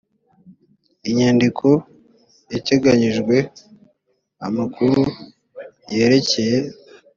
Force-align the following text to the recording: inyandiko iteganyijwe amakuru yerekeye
inyandiko 1.09 1.67
iteganyijwe 2.57 3.35
amakuru 4.45 4.99
yerekeye 5.95 6.57